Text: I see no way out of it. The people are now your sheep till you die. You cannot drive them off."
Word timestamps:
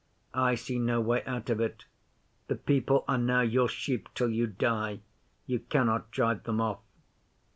I 0.33 0.55
see 0.55 0.79
no 0.79 0.99
way 0.99 1.23
out 1.25 1.51
of 1.51 1.59
it. 1.61 1.85
The 2.47 2.55
people 2.55 3.05
are 3.07 3.19
now 3.19 3.41
your 3.41 3.69
sheep 3.69 4.09
till 4.15 4.31
you 4.31 4.47
die. 4.47 5.01
You 5.45 5.59
cannot 5.59 6.09
drive 6.09 6.41
them 6.41 6.59
off." 6.59 6.79